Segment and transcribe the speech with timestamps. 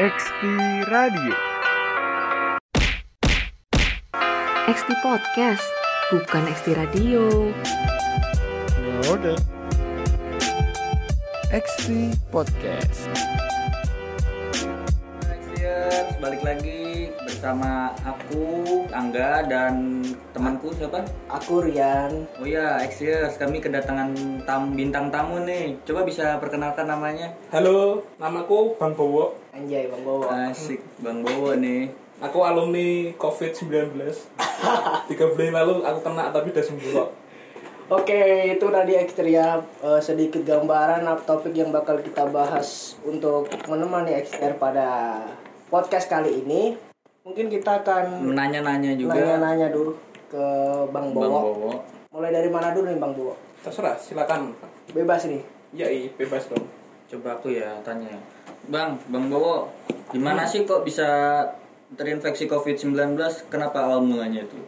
[0.00, 0.48] XT
[0.88, 1.36] Radio.
[4.64, 5.68] XT Podcast,
[6.08, 7.52] bukan XT Radio.
[9.12, 9.36] Oke.
[11.52, 13.12] XT Podcast.
[16.20, 18.44] Balik lagi bersama aku
[18.92, 20.04] Angga dan
[20.36, 21.00] temanku siapa?
[21.32, 22.28] Aku Rian.
[22.36, 24.12] Oh iya, Xtiers, kami kedatangan
[24.44, 25.80] tam bintang tamu nih.
[25.88, 27.32] Coba bisa perkenalkan namanya?
[27.48, 29.32] Halo, namaku Bang Bowo.
[29.56, 30.28] Anjay Bang Bowo.
[30.28, 31.88] Asik, Bang Bowo nih.
[32.20, 33.96] Aku alumni COVID-19.
[35.08, 37.08] Tiga bulan lalu aku kena tapi udah sembuh kok.
[37.96, 38.20] Oke,
[38.60, 45.16] itu tadi Xteria eh, sedikit gambaran topik yang bakal kita bahas untuk menemani XTR pada
[45.70, 46.74] podcast kali ini.
[47.22, 49.14] Mungkin kita akan Nanya-nanya juga.
[49.14, 49.94] nanya-nanya dulu
[50.26, 50.44] ke
[50.90, 51.40] Bang Bang Bowo.
[51.54, 51.72] Bowo.
[52.10, 53.38] Mulai dari mana dulu nih Bang Bowo?
[53.62, 54.50] Terserah, silakan.
[54.90, 55.42] Bebas nih.
[55.70, 56.66] Ya, iya, bebas dong.
[57.06, 58.18] Coba aku ya tanya.
[58.66, 59.70] Bang, Bang Bowo,
[60.10, 61.06] gimana sih kok bisa
[61.94, 63.14] terinfeksi COVID-19?
[63.46, 64.58] Kenapa awal mulanya itu?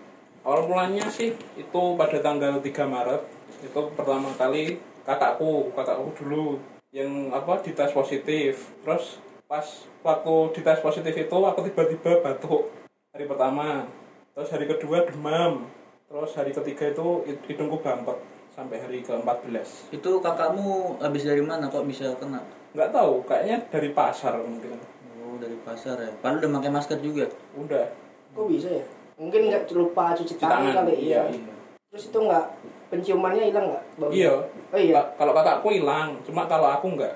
[0.47, 3.23] Awal mulanya sih itu pada tanggal 3 Maret.
[3.63, 6.63] Itu pertama kali kakakku, kakakku dulu
[6.95, 8.71] yang apa dites positif.
[8.87, 9.19] Terus
[9.53, 9.69] pas
[10.01, 12.73] waktu dites positif itu aku tiba-tiba batuk
[13.13, 13.85] hari pertama.
[14.33, 15.69] Terus hari kedua demam.
[16.09, 18.17] Terus hari ketiga itu hid- hidungku bangkot
[18.49, 19.93] sampai hari ke-14.
[19.93, 22.41] Itu kakakmu habis dari mana kok bisa kena?
[22.73, 24.81] nggak tahu kayaknya dari pasar mungkin
[25.21, 26.09] Oh, dari pasar ya.
[26.25, 27.29] Padahal udah pakai masker juga.
[27.53, 27.85] udah
[28.33, 28.85] Kok bisa ya?
[29.21, 31.29] Mungkin nggak lupa cuci tangan, tangan, kali iya.
[31.29, 31.53] ya.
[31.93, 32.45] Terus itu nggak
[32.89, 33.85] penciumannya hilang nggak?
[34.01, 34.11] Bang?
[34.17, 34.33] iya
[34.73, 34.97] Oh iya.
[34.97, 37.13] Ka- kalau kakakku hilang cuma kalau aku nggak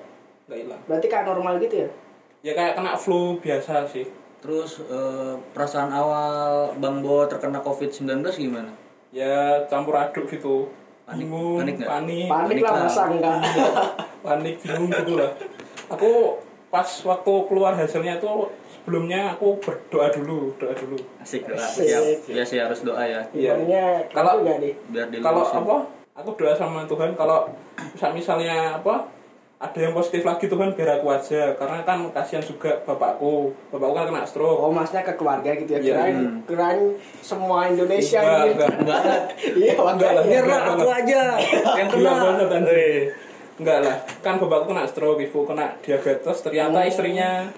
[0.53, 1.91] nggak hilang Berarti kayak normal gitu ya?
[2.47, 8.07] Ya kayak kena flu biasa sih Terus eh, perasaan awal Bang Bo terkena COVID-19
[8.39, 8.71] gimana?
[9.11, 10.71] ya campur aduk gitu
[11.03, 11.89] Panik- bingung panik nggak?
[11.89, 13.39] panik Panik panik lah masa enggak?
[14.27, 15.33] panik bingung gitu lah
[15.89, 16.11] aku
[16.69, 21.59] pas waktu keluar hasilnya tuh sebelumnya aku berdoa dulu doa dulu Asik doa.
[21.59, 21.91] Asik.
[21.91, 22.03] Siap.
[22.29, 23.23] Ya sih harus doa ya.
[23.33, 24.07] Iya.
[24.11, 24.75] Kalau- nih?
[24.91, 25.77] Biar kalau apa
[26.15, 27.51] aku doa sama Tuhan kalau
[27.95, 29.07] misal misalnya apa
[29.57, 34.05] ada yang positif lagi Tuhan biar aku aja karena kan kasihan juga bapakku bapakku kan
[34.07, 35.81] kena stroke Oh masnya ke keluarga gitu ya?
[35.81, 35.85] Iya.
[35.89, 36.81] Kirain, kirain
[37.25, 38.53] semua Indonesia Enggak, gitu.
[38.53, 38.71] enggak.
[38.85, 39.23] banget.
[39.65, 40.23] Iya Enggak lah.
[40.29, 41.21] Biar Enggak aku aja
[41.73, 42.13] yang kena.
[42.21, 43.03] banget anjir.
[43.57, 46.85] Enggak lah, kan bapakku kena stroke, ibu kena diabetes, ternyata Oh.
[46.85, 47.49] istrinya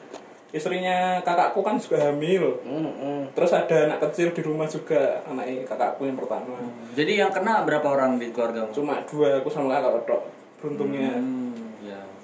[0.48, 2.62] istrinya kakakku kan juga hamil.
[2.62, 3.20] Hmm, hmm.
[3.34, 6.54] Terus ada anak kecil di rumah juga, anaknya kakakku yang pertama.
[6.94, 8.70] Jadi yang kena berapa orang di keluarga?
[8.70, 10.22] Cuma dua, aku sama kakak tok.
[10.62, 11.18] Beruntungnya.
[11.18, 11.67] Hmm,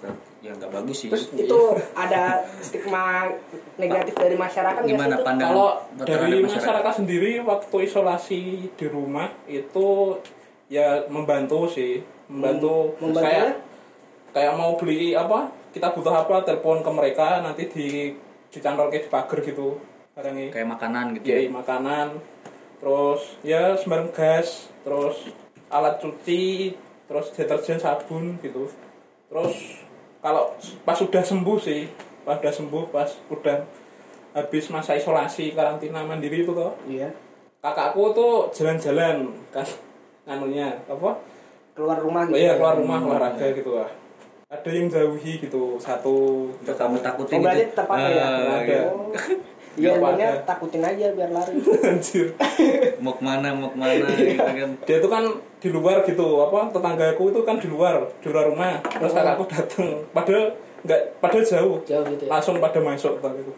[0.05, 1.09] ya, ber- ya nggak bagus sih.
[1.09, 1.61] Terus itu
[1.97, 3.33] ada stigma
[3.81, 5.71] negatif dari masyarakat Gimana pandangan Kalau
[6.05, 6.93] dari masyarakat?
[6.93, 10.21] sendiri waktu isolasi di rumah itu
[10.69, 13.01] ya membantu sih, membantu.
[13.01, 13.33] Hmm, membantunya?
[13.33, 13.53] kayak
[14.35, 18.13] kayak mau beli apa kita butuh apa telepon ke mereka nanti di
[18.53, 19.81] dicantol di pagar gitu
[20.15, 20.53] barangnya.
[20.53, 21.27] Kayak makanan gitu.
[21.27, 21.51] ya?
[21.51, 22.07] makanan.
[22.79, 25.33] Terus ya sembarang gas terus
[25.73, 26.77] alat cuci
[27.09, 28.69] terus deterjen sabun gitu.
[29.33, 29.83] Terus
[30.25, 31.85] kalau pas sudah sembuh sih
[32.25, 33.61] pas sudah sembuh pas udah
[34.33, 37.13] habis masa isolasi karantina mandiri itu toh Iya.
[37.61, 39.69] kakakku tuh jalan-jalan kan
[40.25, 41.21] nganunya apa
[41.75, 42.39] Keluar rumah oh gitu.
[42.39, 43.91] iya keluar rumah olahraga gitu lah
[44.47, 47.71] ada yang jauhi gitu satu Untuk kamu Oh takutin berarti gitu.
[47.75, 48.27] tetap ada ya?
[48.57, 48.79] Ada.
[48.89, 49.11] Oh.
[49.75, 50.47] Iya apa-apa.
[50.47, 51.59] takutin aja biar lari.
[51.91, 52.31] anjir
[53.03, 54.07] Mau ke mana, mau ke mana Iya.
[54.07, 54.71] gitu kan.
[54.87, 55.25] dia tuh kan
[55.65, 59.89] di luar gitu apa tetanggaku itu kan di luar di luar rumah terus kakakku datang
[60.13, 60.53] padahal
[60.85, 62.31] nggak padahal jauh Jauh gitu ya.
[62.31, 63.53] langsung pada masuk gitu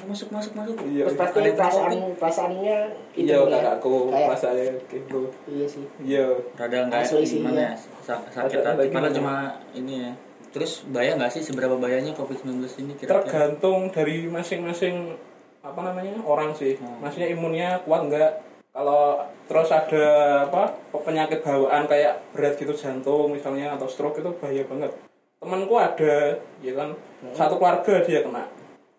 [0.00, 0.78] Masuk, masuk, masuk.
[0.86, 2.76] iya Terus pasti Ada yang perasaan perasaannya
[3.12, 3.52] itu iya ya.
[3.52, 5.84] kakakku Kayak- rasanya gitu Iya sih.
[6.00, 6.24] iya
[6.56, 7.68] Rada nggak gimana iya.
[7.68, 7.72] ya?
[8.00, 8.86] Sa- sakit hati.
[8.88, 9.08] gimana?
[9.12, 9.34] cuma
[9.74, 10.10] ini ya.
[10.50, 12.48] Terus bahaya nggak sih seberapa bahayanya COVID-19
[12.80, 13.18] ini kira-kira?
[13.20, 15.18] tergantung dari masing-masing
[15.60, 17.04] apa namanya orang sih Hmm.
[17.04, 18.30] maksudnya imunnya kuat nggak
[18.70, 20.06] kalau terus ada
[20.46, 24.92] apa penyakit bawaan kayak berat gitu jantung misalnya atau stroke itu bahaya banget.
[25.40, 26.94] Temanku ada ya kan?
[26.94, 27.34] Hmm.
[27.34, 28.44] satu keluarga dia kena.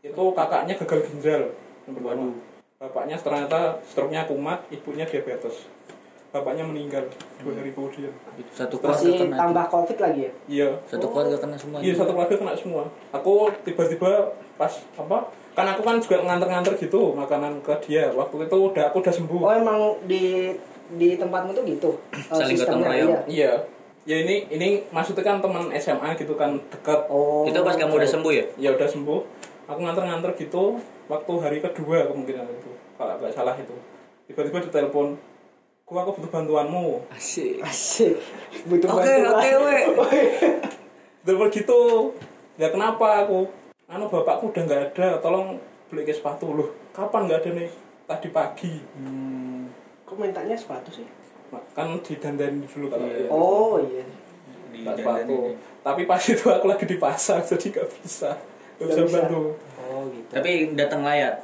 [0.04, 1.44] Itu kakaknya gagal ginjal.
[2.81, 5.69] Bapaknya ternyata stroke-nya kumat ibunya diabetes
[6.31, 7.04] bapaknya meninggal
[7.38, 9.36] dua hari kemudian Itu Satu keluarga Masih kena.
[9.36, 10.31] tambah covid lagi ya?
[10.48, 11.78] iya Satu keluarga kena semua.
[11.83, 12.83] Iya satu keluarga kena semua.
[13.12, 14.12] Aku tiba-tiba
[14.56, 15.18] pas apa?
[15.51, 18.07] Kan aku kan juga nganter-nganter gitu makanan ke dia.
[18.10, 19.39] Waktu itu udah aku udah sembuh.
[19.42, 20.56] Oh emang di
[20.92, 21.89] di tempatmu tuh gitu?
[22.10, 23.04] eh, Saling gotong sistemnya, royong.
[23.06, 23.19] iya.
[23.27, 23.54] Iya.
[24.01, 27.00] Ya ini ini maksudnya kan teman SMA gitu kan deket.
[27.06, 27.44] Oh.
[27.44, 28.45] Itu pas kamu udah sembuh ya?
[28.57, 29.19] Ya udah sembuh.
[29.68, 30.80] Aku nganter-nganter gitu.
[31.06, 33.75] Waktu hari kedua kemungkinan itu kalau nggak salah itu.
[34.25, 35.19] Tiba-tiba ditelepon.
[35.92, 37.04] Gua aku butuh bantuanmu.
[37.12, 37.60] Asik.
[37.60, 38.16] Asik.
[38.64, 39.36] Butuh Oke, bantuan.
[39.36, 39.78] oke, we.
[41.28, 41.80] Telepon gitu.
[42.56, 43.52] Ya kenapa aku?
[43.92, 45.60] anu bapakku udah nggak ada tolong
[45.92, 47.68] beli ke sepatu loh kapan nggak ada nih
[48.08, 49.68] tadi pagi Hmm.
[50.08, 51.04] Kok mintanya sepatu sih?
[51.76, 53.20] kan didandani dulu kalau Iya.
[53.20, 53.28] ya.
[53.28, 54.08] Oh iya.
[54.72, 55.60] Di sepatu ini.
[55.84, 58.32] tapi pas itu aku lagi di pasar jadi nggak bisa
[58.80, 60.32] nggak bisa bantu Oh gitu.
[60.32, 61.44] Tapi datang layat.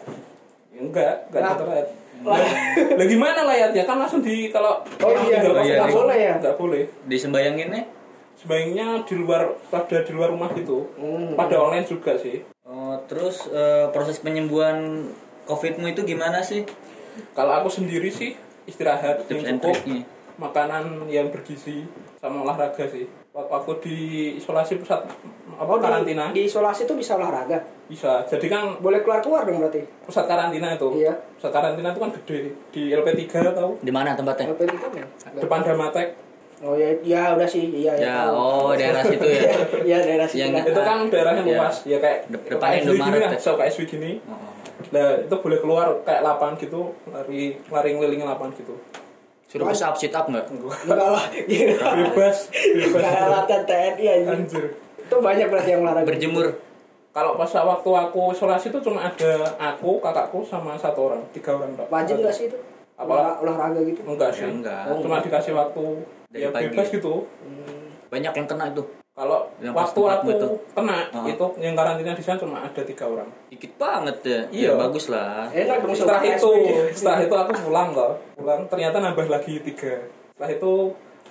[0.72, 1.52] Ya, enggak enggak Nah.
[1.52, 1.88] ada layat
[2.24, 5.92] lah gimana layatnya kan langsung di kalau Oh iya, tinggal iya, iya.
[5.92, 6.34] boleh ya?
[6.40, 6.82] nggak boleh.
[7.06, 7.84] Disembayanginnya?
[8.38, 10.90] Sebaiknya di luar pada di luar rumah gitu.
[10.96, 11.34] Hmm.
[11.34, 12.42] pada online juga sih.
[12.64, 15.10] Oh, terus eh, proses penyembuhan
[15.46, 16.66] COVID-mu itu gimana sih?
[17.34, 18.38] kalau aku sendiri sih
[18.70, 20.06] istirahat Tips yang cukup.
[20.38, 21.90] makanan yang bergizi
[22.22, 23.98] sama olahraga sih Waktu di
[24.36, 25.06] isolasi pusat
[25.54, 27.62] apa Oh, di, karantina di isolasi tuh bisa olahraga.
[27.86, 29.86] bisa jadi kan Boleh keluar keluar dong berarti.
[30.02, 31.14] pusat karantina itu Iya.
[31.34, 32.38] pusat karantina itu kan gede
[32.68, 33.24] di LP3
[33.54, 34.50] tahu Di mana tempatnya?
[34.52, 35.06] LPD kan ya?
[35.36, 36.08] depan Damatek
[36.58, 38.02] Oh ya, ya udah sih, iya ya.
[38.04, 38.34] Ya, tahu.
[38.34, 39.42] oh daerah situ ya.
[39.88, 40.42] Iya daerah situ.
[40.42, 41.54] Yang- itu kan daerahnya Iya.
[41.56, 43.38] luas ya kayak Dep- depannya gini Indomaret ya.
[43.38, 44.50] so kayak SW gini Oh,
[44.90, 48.74] nah itu boleh keluar kayak lapangan gitu lari lari ngeliling lapangan gitu
[49.48, 50.46] Suruh push up, sit up nggak?
[50.50, 51.24] Enggak lah,
[51.96, 54.30] bebas bebas Kayak latihan TNI aja.
[54.34, 54.66] anjir
[54.98, 56.04] Itu banyak berarti yang olahraga.
[56.06, 56.48] Berjemur.
[57.10, 61.74] kalau pas waktu aku isolasi itu cuma ada aku kakakku sama satu orang tiga orang
[61.74, 61.88] Pak.
[61.88, 62.58] Wajib nggak sih itu?
[62.94, 63.10] Apa?
[63.10, 64.02] Olah- olahraga gitu.
[64.04, 64.84] enggak sih Ya, enggak.
[64.86, 65.84] Oh, cuma dikasih waktu
[66.28, 66.70] Dari ya pagi.
[66.70, 67.67] bebas gitu Hmm.
[68.08, 68.84] Banyak yang kena itu.
[69.12, 70.48] kalau Yang waktu aku itu?
[70.72, 71.26] kena Ah.
[71.26, 74.42] itu yang karantina di sana cuma ada tiga orang Dikit banget ya.
[74.48, 74.68] Iya.
[74.68, 75.50] Ya, bagus lah.
[75.50, 76.52] Enak dong setelah itu
[76.94, 80.72] setelah itu aku pulang loh pulang ternyata nambah lagi tiga setelah itu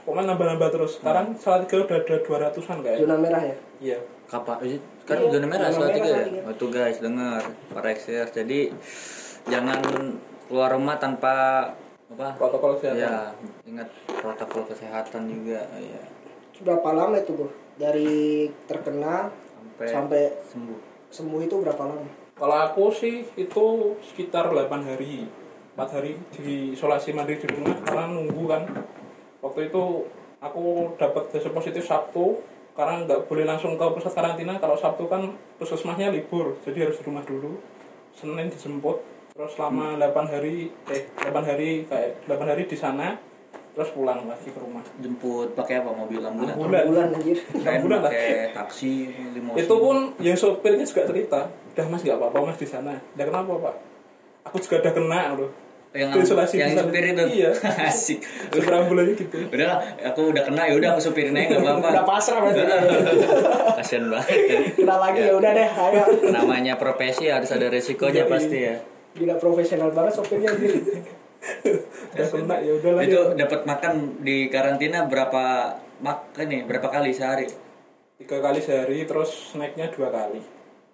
[0.02, 3.56] pokoknya nambah-nambah terus sekarang salah tiga udah ada 200an kayak Zona merah ya.
[3.78, 4.56] iya Kapan?
[4.60, 6.42] eh, Kan Iya, zona merah merah tiga ya.
[6.42, 7.38] Oh, tuh guys, dengar
[7.70, 8.26] para XR.
[8.28, 8.74] Jadi
[9.46, 9.78] jangan
[10.44, 11.34] keluar rumah tanpa
[12.08, 12.34] apa?
[12.34, 13.30] protokol kesehatan Ya,
[13.62, 13.86] ingat
[14.18, 16.02] protokol kesehatan juga ya.
[16.62, 17.48] Berapa lama itu, Bro?
[17.76, 19.28] Dari terkena
[19.76, 20.78] Sampai, sampai sembuh.
[21.12, 22.08] sembuh itu berapa lama?
[22.36, 23.64] kalau aku sih itu
[24.04, 25.24] sekitar 8 hari.
[25.76, 27.76] 4 hari di isolasi mandiri di rumah.
[27.84, 28.62] Karena nunggu kan.
[29.44, 30.04] Waktu itu
[30.40, 32.40] aku dapat hasil positif Sabtu.
[32.76, 34.60] Karena nggak boleh langsung ke pusat karantina.
[34.60, 36.60] Kalau Sabtu kan puskesmasnya libur.
[36.64, 37.56] Jadi harus di rumah dulu.
[38.12, 39.00] Senin dijemput.
[39.36, 43.16] Terus selama 8 hari eh 8 hari kayak 8 hari di sana
[43.76, 45.92] terus pulang lagi ke rumah Jemput pakai apa?
[45.92, 46.56] Mobil ambulan.
[46.56, 46.82] Ambulan.
[46.88, 47.36] Bulan anjir.
[47.60, 49.60] Ambulan pakai taksi, limosin.
[49.60, 51.40] itu pun yang sopirnya juga cerita
[51.76, 53.74] udah mas nggak apa-apa mas di sana udah kenapa pak
[54.48, 55.50] aku juga udah kena loh
[55.92, 56.88] yang Itu isolasi yang di sana.
[56.88, 57.24] supir itu.
[57.40, 57.50] Iya.
[57.88, 58.20] Asik.
[58.52, 61.88] Super ambulannya gitu Udah lah, aku udah kena ya udah aku supirin aja enggak apa-apa.
[61.88, 62.60] Udah pasrah berarti.
[63.80, 64.36] Kasian banget.
[64.76, 66.04] Kena lagi ya udah deh, ayo.
[66.28, 68.76] Namanya profesi harus ada resikonya pasti ya.
[69.16, 70.52] Gila profesional banget sopirnya.
[71.64, 73.34] Udah kena ya udahlah Itu ya.
[73.38, 75.42] dapat makan di karantina berapa
[75.98, 77.46] mak ini berapa kali sehari?
[78.16, 80.40] tiga kali sehari terus snacknya dua kali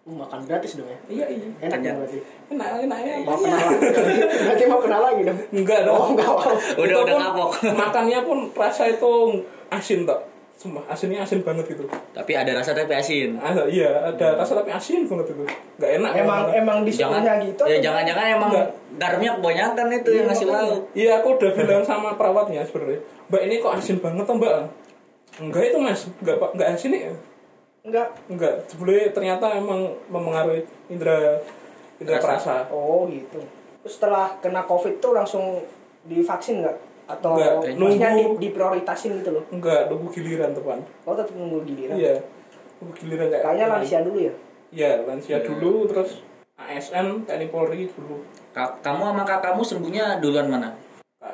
[0.02, 0.98] Uh, makan gratis dong ya.
[1.06, 2.18] iya iya Enak dong berarti.
[2.50, 3.86] enak enaknya Mau kenal lagi.
[4.42, 5.38] Berarti mau kenal lagi dong.
[5.54, 6.26] enggak dong Oh, enggak.
[6.74, 7.50] Udah Itu udah kapok.
[7.72, 9.12] makannya pun rasa itu
[9.70, 10.18] asin tak
[10.62, 11.82] sumpah asinnya asin banget gitu
[12.14, 13.34] Tapi ada rasa tapi asin.
[13.34, 15.42] ada iya ada rasa tapi asin banget itu
[15.76, 16.86] nggak enak Emang emang Jangan
[17.18, 17.62] disuruhnya gitu.
[17.66, 18.68] ya jangan-jangan emang Enggak.
[18.94, 20.80] garamnya kebanyakan itu yang ngasih lauk.
[20.92, 24.54] Iya aku udah bilang sama perawatnya sebenarnya Mbak ini kok asin banget toh mbak
[25.34, 27.12] Enggak itu mas, enggak pak, enggak asin ya
[27.82, 28.08] Enggak.
[28.28, 31.42] Enggak, sebenarnya ternyata emang mempengaruhi indera
[31.98, 32.26] indera Rasa.
[32.28, 33.42] perasa Oh gitu.
[33.82, 35.58] Terus setelah kena covid tuh langsung
[36.04, 36.91] divaksin nggak?
[37.12, 37.36] Atau
[37.76, 38.40] maksudnya di, nunggu.
[38.40, 39.44] diprioritasin gitu loh?
[39.52, 41.96] Enggak, nunggu giliran teman Oh tetap nunggu giliran.
[41.96, 42.14] Iya,
[42.80, 44.34] nunggu giliran kayak Kayaknya lansia dulu ya.
[44.72, 45.46] Iya, lansia Iya.
[45.46, 46.10] dulu, terus
[46.56, 50.72] ASN, TNI Polri dulu Ka- Kamu sama kakakmu sembuhnya duluan mana?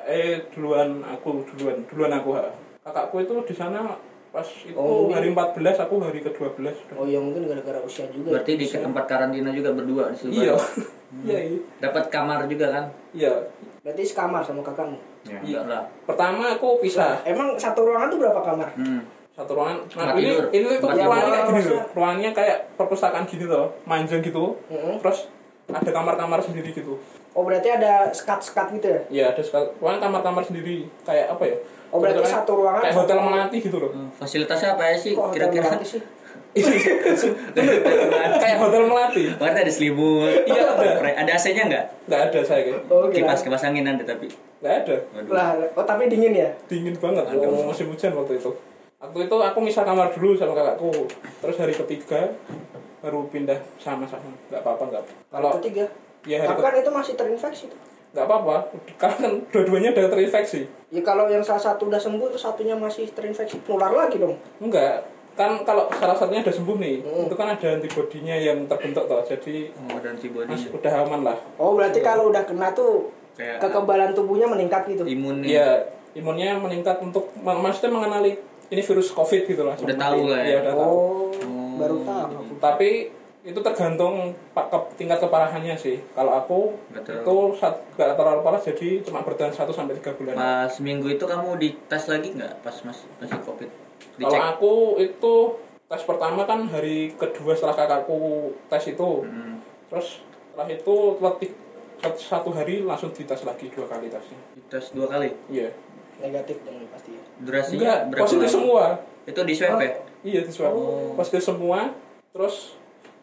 [0.08, 2.48] Eh, duluan aku, duluan, duluan aku ha.
[2.82, 3.92] Kakakku itu di sana
[4.28, 6.60] pas itu Oh, hari 14, aku hari ke-12
[6.94, 8.36] Oh iya mungkin gara-gara usia juga.
[8.36, 8.60] Berarti ya.
[8.60, 10.32] di tempat karantina juga berdua di situ.
[10.32, 10.54] Iya,
[11.26, 11.58] iya, iya.
[11.80, 12.84] Dapat kamar juga kan?
[13.12, 13.48] Iya,
[13.80, 15.00] Berarti sekamar sama kakakmu.
[15.28, 15.60] Ya, Iya.
[15.62, 15.82] lah.
[16.02, 18.68] pertama aku pisah Emang satu ruangan tuh berapa kamar?
[18.74, 19.04] Hmm.
[19.30, 20.44] satu ruangan nah ini tidur.
[20.50, 24.98] ini tuh ruangannya kayak gini loh ruangannya kayak perpustakaan gini loh manjang gitu Mm-mm.
[24.98, 25.30] terus
[25.68, 26.96] ada kamar-kamar sendiri gitu
[27.30, 29.00] Oh berarti ada sekat-sekat gitu ya?
[29.08, 31.56] ya ada sekali ruangan kamar-kamar sendiri kayak apa ya
[31.88, 35.70] Oh berarti satu ruangan kayak hotel melati gitu loh Hmm, Fasilitasnya apa ya sih kira-kira?
[38.42, 40.32] kayak hotel melati Warna ada selimut.
[40.48, 41.10] Iya, ada.
[41.22, 41.84] Ada AC-nya enggak?
[42.08, 43.06] nggak ada saya kayak Oh.
[43.12, 44.32] Kipas kipas angin ada tapi.
[44.58, 45.32] nggak ada Waduh.
[45.32, 46.50] Lah, oh tapi dingin ya?
[46.66, 48.50] dingin banget oh, musim hujan waktu itu
[48.98, 51.06] waktu itu aku misah kamar dulu sama kakakku
[51.38, 52.34] terus hari ketiga
[52.98, 55.86] baru pindah sama-sama nggak apa-apa nggak kalau Ketiga.
[56.26, 57.78] ya hari kan itu masih terinfeksi tuh.
[58.10, 58.56] nggak apa-apa
[58.98, 63.06] karena kan dua-duanya udah terinfeksi Ya kalau yang salah satu udah sembuh terus satunya masih
[63.12, 64.34] terinfeksi, nular lagi dong.
[64.58, 65.04] enggak
[65.38, 69.70] kan kalau salah satunya udah sembuh nih itu kan ada antibodinya yang terbentuk toh jadi
[69.86, 74.10] Oh, dan antibody mas udah aman lah Oh berarti kalau udah kena tuh Kayak- kekebalan
[74.12, 75.06] tubuhnya meningkat gitu.
[75.06, 75.40] imun.
[75.40, 78.34] Iya, imunnya meningkat untuk mak- maksudnya mengenali
[78.66, 80.48] ini virus covid gitu lah Udah tahu lah ya.
[80.48, 80.98] Iya, udah tahu
[81.38, 82.26] Oh, baru tahu.
[82.34, 82.54] aku.
[82.58, 82.90] tapi
[83.40, 87.34] itu tergantung ke- tingkat keparahannya sih kalau aku Nggak itu
[87.94, 92.04] gak terlalu parah jadi cuma bertahan 1 sampai tiga bulan Pas minggu itu kamu dites
[92.04, 93.70] lagi nggak pas mas masih covid?
[94.20, 95.34] Kalau aku itu
[95.84, 98.18] tes pertama kan hari kedua setelah kakakku
[98.66, 99.62] tes itu Hmm.
[99.86, 101.50] terus setelah itu letih
[101.96, 105.30] satu, satu hari langsung dites lagi dua kali tesnya Dites dua kali.
[105.48, 105.70] iya
[106.18, 107.22] Negatif dong pasti ya.
[107.38, 108.52] Durasinya enggak berapa positif lama?
[108.52, 108.84] semua
[109.24, 109.92] Itu di swab ya?
[110.20, 111.14] iya di swab Oh.
[111.14, 111.78] positif semua
[112.28, 112.74] terus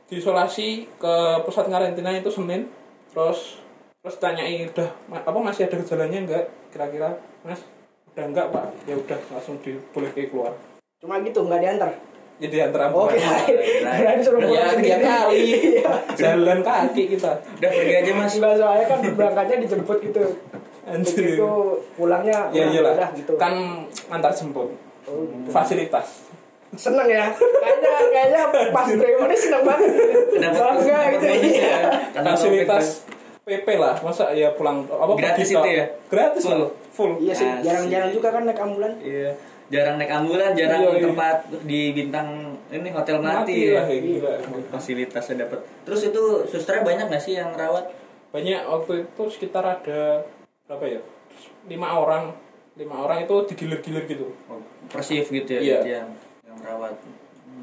[0.06, 2.68] diisolasi ke pusat karantina itu senin
[3.10, 3.60] terus
[4.00, 7.10] terus tanyain udah apa masih ada gejalanya enggak kira-kira
[7.42, 7.62] mas
[8.12, 10.54] udah enggak pak ya udah langsung dibolehkan keluar
[10.98, 11.92] Cuma gitu nggak diantar.
[12.36, 13.16] jadi antara Oh bulan.
[13.16, 15.04] kirain kirain suruh ya pulang tiga sendiri.
[15.06, 15.40] kali
[15.72, 15.92] Iya.
[16.16, 18.32] jalan kaki kita Udah pergi aja mas.
[18.34, 20.24] Enggak soalnya kan berangkatnya dijemput gitu.
[20.86, 21.16] Anjir.
[21.16, 21.52] Begitu
[21.96, 23.34] pulangnya ya iyalah udah gitu.
[23.36, 23.54] kan
[24.10, 24.68] antar jemput
[25.06, 25.48] Oh, gitu.
[25.50, 26.08] fasilitas
[26.76, 27.32] Seneng ya.
[27.32, 29.90] Kayaknya kayaknya pas terima ini seneng banget.
[30.36, 31.26] Dapat Bangga gitu.
[31.32, 31.72] Iya.
[32.12, 32.22] ya.
[32.26, 32.86] Fasilitas
[33.42, 35.86] PP lah masa ya pulang apa Gratis itu ya?
[36.06, 36.52] gratis Full.
[36.52, 38.92] lah full Iya sih, jarang-jarang juga kan naik ambulan.
[39.00, 39.32] Iya.
[39.66, 41.04] Jarang naik ambulan, jarang Iya, iya.
[41.04, 42.28] tempat di bintang
[42.70, 43.84] ini hotel mati mati, lah ya.
[43.88, 44.32] kayak gila
[44.70, 45.60] Fasilitasnya dapat.
[45.82, 47.86] Terus itu susternya banyak nggak sih yang rawat?
[48.28, 50.20] banyak waktu itu sekitar ada
[50.66, 51.00] berapa ya
[51.66, 52.36] lima orang
[52.76, 55.76] lima orang itu digilir-gilir gitu Oh, persif gitu ya, Iya.
[55.78, 56.08] gitu yang
[56.44, 57.00] yang rawat.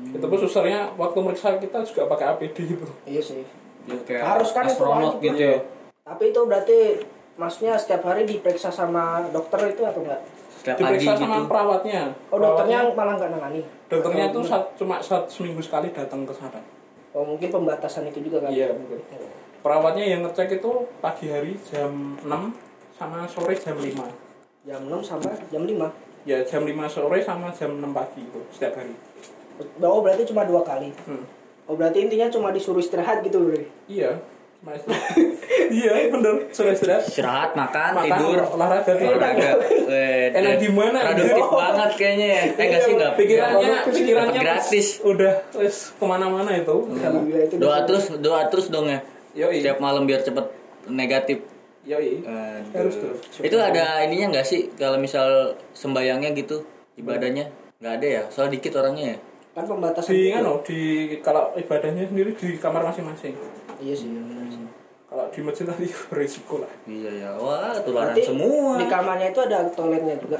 [0.09, 3.45] itu pun susternya waktu meriksa kita juga pakai APD gitu Iya sih.
[3.85, 5.29] Ya, kayak Harus kan itu astronot wajib.
[5.29, 5.59] gitu ya.
[6.03, 6.79] Tapi itu berarti
[7.35, 10.25] maksudnya setiap hari diperiksa sama dokter itu atau enggak?
[10.63, 11.23] Setiap pagi diperiksa gitu.
[11.25, 13.61] sama perawatnya Oh dokternya Perawatnya- malah nggak nangani.
[13.89, 16.63] dokternya Oh, itu sat- cuma sat, seminggu sekali datang ke sana
[17.11, 18.49] Oh mungkin pembatasan itu juga kan?
[18.49, 19.03] iya mungkin
[19.59, 21.91] perawatnya yang ngecek itu pagi hari jam
[22.21, 22.55] 6
[22.93, 24.07] sama sore jam 5
[24.63, 25.91] Jam 6 sampai jam 5.
[26.23, 28.95] ya jam 5 sore sama jam 6 pagi itu setiap hari
[29.77, 30.95] Oh berarti cuma dua kali.
[31.05, 31.25] hmm.
[31.65, 33.55] Oh berarti intinya cuma disuruh istirahat gitu loh.
[33.87, 34.19] iya.
[35.75, 39.51] Iya bener sudah istirahat Istirahat, makan, Makan, tidur, olahraga olahraga.
[40.39, 40.99] Enak di mana?
[41.03, 42.43] Produktif banget kayaknya ya.
[42.47, 43.13] Eh enggak sih enggak.
[43.19, 44.87] pikirannya Dapat pikirannya gratis.
[45.03, 49.03] udah wes ke mana-mana itu itu Doa terus, doa terus dong ya.
[49.35, 49.67] Yoi.
[49.67, 50.47] Setiap malam biar cepet
[50.87, 51.43] negatif.
[51.83, 52.23] Yoi.
[52.23, 52.79] Aduh.
[52.79, 53.15] Harus tuh.
[53.43, 56.63] Itu ada ininya nggak sih kalau misal sembayangnya gitu
[56.95, 57.51] ibadahnya
[57.83, 58.23] nggak ada ya?
[58.31, 59.19] Soal dikit orangnya ya.
[59.53, 60.17] kan pembatasan.
[60.17, 60.33] di
[60.65, 60.81] di
[61.21, 63.37] kalau ibadahnya sendiri di kamar masing-masing
[63.83, 64.09] Iya sih.
[64.09, 64.65] sih.
[65.05, 67.31] kalau di masjid tadi berisiko lah Iya ya.
[67.35, 68.79] Wah, tularan Berarti semua.
[68.79, 70.39] Di kamarnya itu ada toiletnya juga.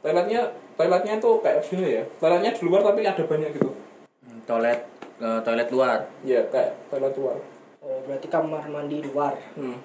[0.00, 0.40] toiletnya
[0.74, 3.70] toiletnya tuh kayak gini ya toiletnya di luar tapi ada banyak gitu
[4.20, 4.80] Hmm, Toilet
[5.16, 5.98] eh, toilet luar.
[6.22, 7.36] ya kayak toilet luar
[7.78, 9.36] Oh berarti kamar mandi luar.
[9.54, 9.76] hmm.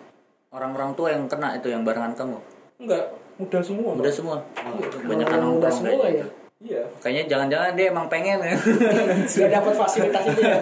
[0.49, 2.39] Orang-orang tua yang kena itu yang barengan kamu.
[2.79, 3.05] enggak
[3.37, 4.07] mudah semua Bang.
[4.09, 4.37] semua.
[5.05, 6.23] Banyak Orang muda semua kayaknya.
[6.23, 6.27] ya.
[6.59, 8.51] Iya Kayaknya jangan-jangan dia emang pengen ya.
[9.25, 10.59] Dia dapat fasilitas itu ya.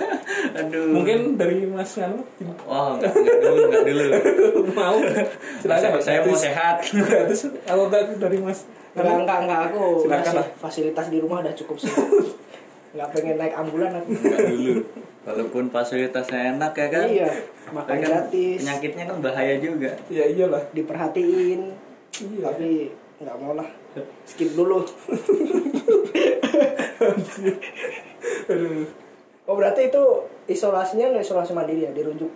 [0.55, 0.93] Aduh.
[0.93, 2.21] mungkin dari mas nganu
[2.63, 4.05] Wah, enggak dulu, enggak dulu.
[4.77, 4.97] mau
[5.57, 6.75] silakan saya, saya mau sehat.
[7.09, 8.61] gratis atau enggak dari mas
[8.93, 9.59] Enggak, enggak, enggak.
[9.69, 10.47] Aku Silakan lah.
[10.57, 11.93] fasilitas di rumah udah cukup sih.
[12.91, 14.09] Enggak pengen naik ambulan aku.
[14.11, 14.73] Enggak dulu.
[15.21, 17.05] Walaupun fasilitasnya enak ya kan.
[17.05, 17.29] Iya,
[17.69, 19.91] makan kan gratis, Penyakitnya kan bahaya juga.
[20.07, 21.61] ya iyalah diperhatiin.
[22.15, 23.69] iya Tapi enggak mau lah.
[24.23, 24.85] Skip dulu.
[28.47, 28.85] Aduh.
[29.47, 30.03] Oh, berarti itu
[30.45, 32.27] isolasinya nggak isolasi mandiri ya, dirujuk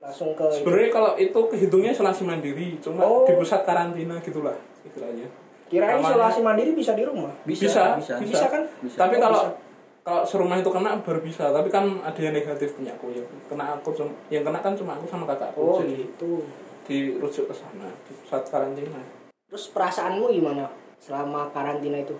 [0.00, 3.28] langsung ke sebenarnya kalau itu kehitungnya isolasi mandiri cuma Oh.
[3.28, 5.28] di pusat karantina gitulah istilahnya
[5.68, 7.28] Kirain isolasi mandiri bisa di rumah.
[7.44, 8.16] Bisa, bisa.
[8.16, 8.64] Bisa kan?
[8.80, 8.96] Bisa.
[8.96, 9.52] tapi Oh, kalau bisa.
[10.00, 13.76] kalau serumah itu kena baru bisa tapi kan ada yang negatif punya aku ya kena
[13.76, 13.92] aku
[14.32, 16.48] yang kena kan cuma aku sama kakakku Oh, jadi gitu.
[16.88, 19.04] dirujuk ke sana di pusat karantina
[19.50, 22.14] Terus perasaanmu gimana selama karantina itu?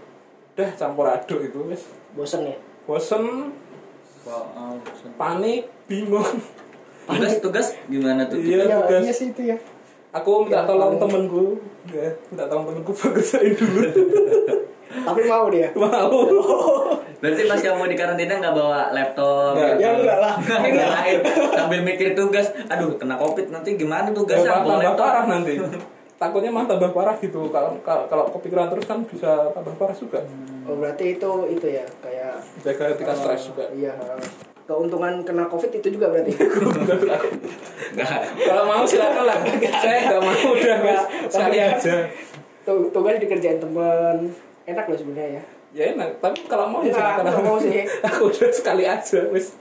[0.51, 2.57] udah campur aduk itu wes Bosen ya?
[2.83, 3.55] bosen
[4.21, 4.77] Wow.
[5.17, 6.27] panik bingung
[7.07, 8.37] Tugas tugas gimana tuh?
[8.37, 9.57] iya tugas iya sih itu ya.
[10.11, 11.45] aku minta Ya, tolong paling- temenku
[11.89, 13.81] ya minta tolong temenku bagusain dulu
[15.01, 15.71] Tapi mau dia.
[15.73, 16.11] mau
[17.17, 19.55] Berarti pas kamu di karantina nggak bawa laptop?
[19.55, 19.71] Nggak.
[19.71, 19.81] gitu?
[19.81, 20.35] Ya enggak lah.
[20.41, 21.19] Nggak lain.
[21.53, 24.51] Sambil mikir tugas, aduh kena covid nanti gimana tugasnya?
[24.59, 24.99] tambah laptop.
[24.99, 25.55] parah nanti
[26.21, 30.21] takutnya malah tambah parah gitu kalau kalau, kalau kepikiran terus kan bisa tambah parah juga
[30.63, 33.91] Oh, berarti itu itu ya kayak jaga tingkat Oh, stres juga Iya.
[34.63, 36.31] Keuntungan kena Covid itu juga berarti.
[37.91, 38.21] Nggak.
[38.39, 39.39] kalau mau silakan lah
[39.75, 41.05] saya nggak mau udah Nggak.
[41.27, 41.95] sekali aja
[42.61, 44.31] Tuh, tugas dikerjain temen.
[44.63, 45.43] Enak loh sebenarnya ya.
[45.73, 47.43] ya enak tapi kalau mau Enggak, silakan.
[47.43, 47.83] mau sih.
[48.07, 49.57] aku udah sekali aja wis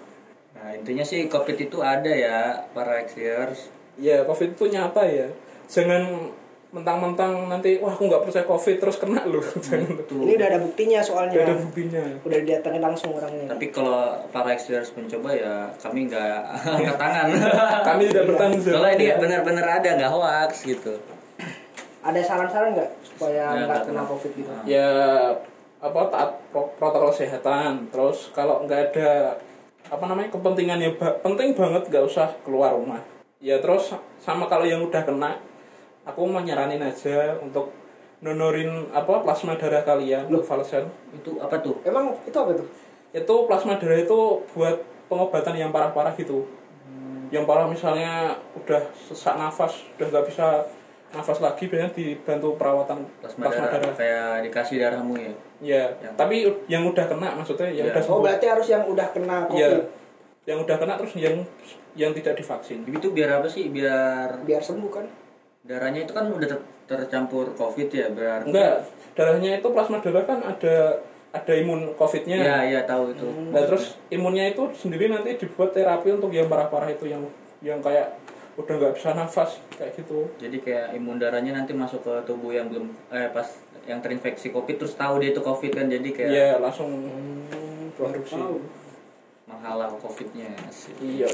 [0.51, 2.38] Nah, intinya sih COVID itu ada ya
[2.70, 3.72] para Xers.
[3.96, 5.25] ya covid itu nyata ya
[5.66, 6.30] jangan
[6.70, 10.60] mentang-mentang nanti wah aku nggak percaya covid terus kena lu jangan tuh Ini udah ada
[10.60, 11.34] buktinya soalnya.
[11.34, 13.46] Nggak ada buktinya Udah didatengin langsung orangnya.
[13.50, 14.00] Tapi kalau
[14.30, 16.34] para Xers mencoba ya kami nggak
[16.78, 17.28] angkat tangan.
[17.90, 19.16] kami tidak bertanggung jawab Soalnya ini ya.
[19.18, 20.94] benar-benar ada nggak hoax gitu.
[22.00, 24.52] Ada saran-saran nggak supaya Ya, nggak kena covid gitu?
[24.64, 24.90] ya
[25.80, 29.40] apa taat pro- protokol kesehatan terus kalau nggak ada
[29.88, 33.00] apa namanya kepentingan yang ba- penting banget nggak usah keluar rumah
[33.40, 35.40] ya terus sama kalau yang udah kena
[36.10, 37.70] aku mau nyaranin aja untuk
[38.20, 41.80] nonorin apa plasma darah kalian untuk valesen Itu apa tuh?
[41.82, 42.68] Emang itu apa tuh?
[43.10, 44.75] itu plasma darah itu buat
[45.08, 46.46] pengobatan yang parah-parah gitu
[47.30, 50.66] yang parah misalnya udah sesak nafas udah nggak bisa
[51.10, 55.34] nafas lagi biasanya dibantu perawatan Plasma, darah, kayak dikasih darahmu ya.
[55.60, 56.36] Ya, Yang- tapi
[56.66, 57.94] yang udah kena maksudnya yang Ya.
[57.98, 58.24] udah Oh sembuh.
[58.30, 59.50] berarti harus yang udah kena Iya.
[59.50, 59.86] covid
[60.46, 61.36] Yang udah kena terus yang
[61.94, 62.86] yang tidak divaksin.
[62.86, 63.70] Itu biar apa sih?
[63.70, 65.06] Biar biar sembuh kan?
[65.62, 70.39] Darahnya itu kan udah ter- tercampur COVID ya, biar Enggak, darahnya itu plasma darah kan
[70.42, 72.38] ada ada imun COVID-nya.
[72.42, 73.28] Iya, iya tahu itu.
[73.54, 77.22] Nah, terus imunnya itu sendiri nanti dibuat terapi untuk yang parah-parah itu yang
[77.62, 78.18] yang kayak
[78.58, 80.25] udah nggak bisa nafas kayak gitu.
[80.36, 83.46] Jadi kayak imun darahnya nanti masuk ke tubuh yang belum eh pas
[83.86, 88.38] yang terinfeksi COVID terus tahu dia itu COVID kan jadi kayak Iya, langsung Hmm, produksi.
[89.46, 90.94] menghalau COVID-nya sih.
[91.00, 91.30] Iya.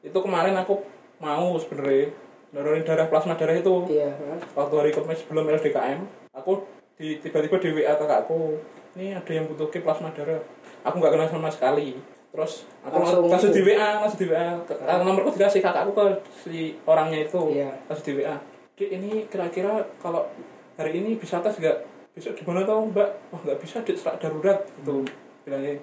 [0.00, 0.82] Itu kemarin aku
[1.18, 2.10] mau sebenarnya
[2.54, 3.74] nurunin darah plasma darah itu.
[3.90, 4.14] Iya.
[4.54, 6.62] waktu hari Kamis sebelum LDKM aku
[6.94, 8.62] di tiba-tiba di WA kakakku
[8.94, 10.38] ini ada yang butuh plasma darah.
[10.86, 11.98] Aku nggak kenal sama sekali.
[12.30, 16.06] Terus aku Langsung langsung, di WA langsung di WA Ke- ah, nomorku dikasih kakakku ke
[16.30, 16.54] si
[16.86, 17.58] orangnya itu.
[17.58, 17.74] Iya.
[17.90, 18.36] langsung di WA
[18.74, 20.26] Dik ini kira-kira kalau
[20.74, 21.78] hari ini bisa tes nggak?
[22.14, 23.10] Besok di mana tau mbak?
[23.30, 25.02] Wah nggak bisa dik serak darurat itu
[25.46, 25.78] bilangnya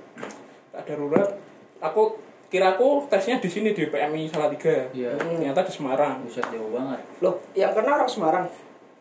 [0.71, 1.27] tak darurat.
[1.79, 2.19] Aku
[2.51, 5.15] kiraku tesnya di sini di PMI Salatiga Iya.
[5.15, 6.99] ternyata di Semarang Buset jauh banget.
[7.23, 8.45] Loh, yang kena orang Semarang.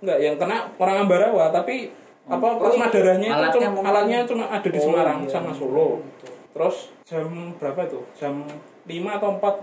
[0.00, 1.90] Enggak, yang kena orang Ambarawa, tapi
[2.24, 5.28] apa plasma darahnya itu Alatnya cuma, mungkin- alatnya cuma ada di Oh, Semarang iya.
[5.28, 5.88] sama Solo.
[6.50, 7.26] Terus jam
[7.58, 8.00] berapa itu?
[8.14, 8.34] Jam
[8.86, 9.54] 5 atau 4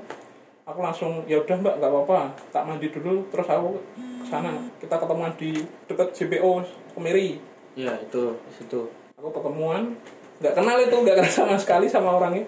[0.68, 2.20] aku langsung ya udah Mbak nggak apa-apa,
[2.52, 4.52] tak mandi dulu terus aku ke sana.
[4.78, 5.56] Kita ketemuan di
[5.88, 6.60] dekat JPO
[6.92, 7.40] Kemiri.
[7.74, 8.92] Iya, itu di situ.
[9.16, 9.96] Aku ketemuan
[10.38, 12.44] nggak kenal itu nggak kenal sama sekali sama orangnya.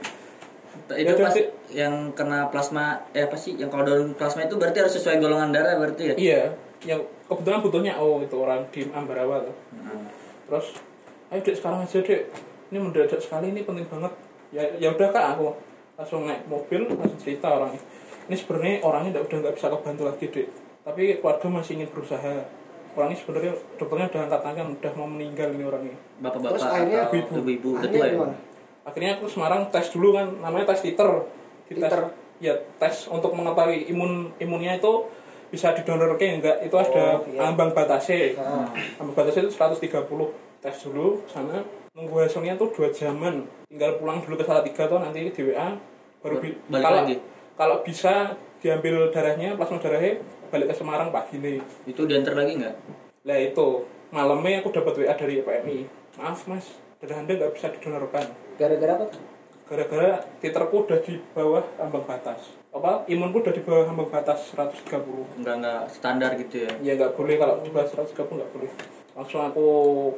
[0.98, 1.36] Itu Ya, pas
[1.70, 3.54] yang kena plasma eh apa sih?
[3.60, 6.16] Yang kalau daun plasma itu berarti harus sesuai golongan darah berarti ya?
[6.18, 6.42] Iya,
[6.86, 9.56] yang kebetulan butuhnya oh itu orang di Ambarawa tuh.
[9.78, 10.10] Nah,
[10.50, 10.74] terus
[11.30, 12.22] ayo dek sekarang aja dek
[12.74, 14.14] ini mendadak sekali ini penting banget
[14.50, 15.54] ya ya udah kak aku
[15.94, 17.78] langsung naik mobil langsung cerita orangnya
[18.26, 20.48] ini sebenarnya orangnya udah udah nggak bisa kebantu lagi dek
[20.82, 22.34] tapi keluarga masih ingin berusaha
[22.98, 27.14] orangnya sebenarnya dokternya udah angkat tangan udah mau meninggal ini orangnya Bapak-bapak Terus akhirnya atau
[27.14, 27.38] ibu-ibu.
[27.38, 28.38] ibu-ibu udah Akhirnya tua ya?
[28.90, 31.10] Akhirnya aku ke Semarang tes dulu kan namanya tes titer
[31.66, 32.02] Dites- Titer.
[32.40, 35.06] ya tes untuk mengetahui imun imunnya itu
[35.48, 37.42] bisa didonorkan enggak itu ada Oh, iya.
[37.44, 38.70] ambang batasnya Ah.
[38.98, 44.34] ambang batasnya itu 130 tes dulu sana nunggu hasilnya tuh dua jaman tinggal pulang dulu
[44.34, 45.74] ke Salatiga tuh nanti di WA
[46.20, 47.16] baru bi- Balik kalau lagi?
[47.56, 48.14] kalau bisa
[48.58, 52.76] diambil darahnya plasma darahnya balik ke Semarang pagi nih Itu diantar lagi nggak?
[53.22, 53.68] lah itu
[54.10, 55.80] malamnya aku dapat WA dari PMI
[56.16, 56.66] maaf mas
[56.98, 58.26] darah anda nggak bisa didonorkan
[58.60, 59.08] Gara-gara apa?
[59.70, 62.58] gara-gara titerku udah di bawah ambang batas.
[62.74, 63.06] Apa?
[63.06, 66.72] Imunku udah di bawah ambang batas 130 Nggak nggak standar gitu ya?
[66.82, 68.72] ya nggak boleh kalau di bawah 130 nggak boleh.
[69.14, 69.66] Langsung aku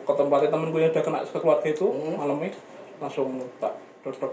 [0.07, 2.15] ke tempatnya temenku yang udah kena keluarga itu Hmm.
[2.15, 2.55] malamnya
[3.03, 3.27] langsung
[3.59, 3.75] tak
[4.07, 4.31] dodok.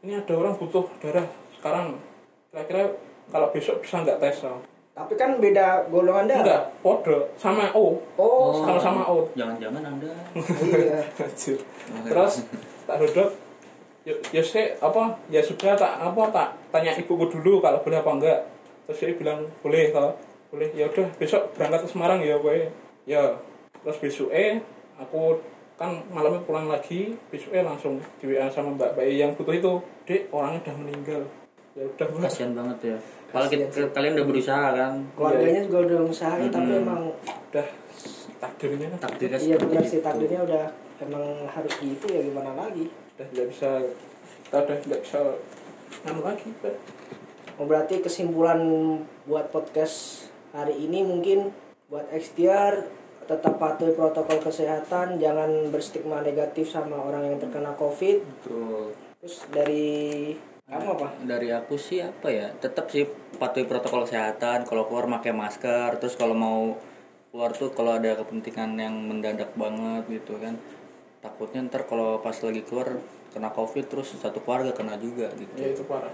[0.00, 1.28] Ini ada orang butuh darah
[1.60, 1.86] sekarang.
[2.48, 2.82] Kira-kira
[3.28, 4.48] kalau besok bisa nggak tes?
[4.96, 6.40] Tapi kan beda golongan darah.
[6.40, 7.28] enggak podo.
[7.36, 8.00] Sama O.
[8.16, 9.28] Oh, sama-sama O.
[9.36, 10.08] Jangan-jangan anda.
[10.40, 11.04] Iya.
[12.08, 12.34] Terus
[12.88, 13.43] tak duduk
[14.04, 18.10] ya, ya sih apa ya sudah tak apa tak tanya ibuku dulu kalau boleh apa
[18.12, 18.38] enggak.
[18.84, 20.12] Terus dia bilang boleh kalau
[20.52, 20.68] boleh.
[20.76, 22.68] Ya udah besok berangkat ke Semarang ya gue
[23.04, 23.36] ya
[23.84, 24.60] terus besok eh
[24.96, 25.36] aku
[25.74, 29.72] kan malamnya pulang lagi besok eh langsung di WA sama mbak mbak yang butuh itu.
[30.04, 31.22] Dek orangnya udah meninggal.
[31.74, 32.96] Ya udah kasihan banget ya.
[33.34, 34.92] Kalau kita- kalian udah berusaha kan?
[35.18, 37.10] Keluarganya juga udah usahain tapi emang
[37.50, 37.66] udah
[38.38, 38.98] takdirnya kan.
[39.10, 40.64] Takdirnya iya benar sih takdirnya udah
[41.04, 42.88] emang harus gitu ya gimana lagi.
[43.14, 43.70] udah tidak bisa
[44.44, 45.20] kita udah nggak bisa
[46.02, 46.76] nganu lagi Pak.
[47.54, 48.60] Oh, berarti kesimpulan
[49.30, 51.54] buat podcast hari ini mungkin
[51.86, 58.16] buat XTR tetap patuhi protokol kesehatan, jangan berstigma negatif sama orang yang terkena COVID.
[58.20, 58.92] Betul.
[59.24, 59.96] Terus dari
[60.64, 61.08] kamu apa?
[61.24, 62.52] Dari aku sih apa ya?
[62.52, 64.68] Tetap sih patuhi protokol kesehatan.
[64.68, 66.00] Kalau keluar pakai masker.
[66.00, 66.76] Terus kalau mau
[67.32, 70.56] keluar tuh kalau ada kepentingan yang mendadak banget gitu kan.
[71.24, 73.00] Takutnya ntar kalau pas lagi keluar
[73.32, 75.56] kena covid terus satu keluarga kena juga gitu.
[75.56, 76.12] Ya itu parah.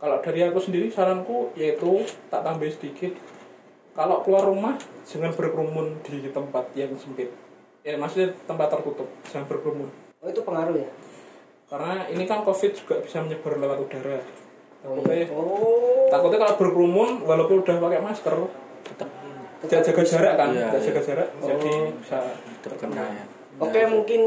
[0.00, 2.00] Kalau dari aku sendiri saranku yaitu
[2.32, 3.12] tak tambah sedikit.
[3.92, 7.28] Kalau keluar rumah jangan berkerumun di tempat yang sempit.
[7.84, 9.88] Ya maksudnya tempat tertutup jangan berkerumun.
[10.24, 10.88] Oh itu pengaruh ya?
[11.66, 14.22] karena ini kan covid juga bisa menyebar lewat udara.
[14.86, 16.06] Takutnya Oh.
[16.06, 18.34] takutnya kalau berkerumun walaupun udah pakai masker
[18.86, 19.10] tetap
[19.66, 20.48] tidak jaga jarak kan?
[20.54, 20.86] Iya, tidak iya.
[20.86, 22.18] jaga jarak jadi bisa
[22.62, 23.24] terkena ya
[23.56, 24.20] Oke mungkin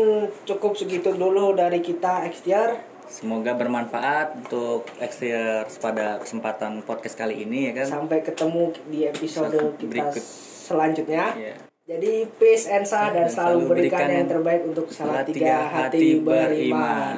[0.44, 2.82] cukup segitu dulu dari kita Xtiar.
[3.06, 9.58] semoga bermanfaat untuk exterior pada kesempatan podcast kali ini ya kan Sampai ketemu di episode
[9.82, 10.22] kita Berikut.
[10.70, 11.34] selanjutnya.
[11.34, 11.56] Iya.
[11.90, 15.58] Jadi peace and sah dan Dan selalu selalu berikan berikan yang terbaik untuk salah tiga
[15.66, 17.18] hati beriman.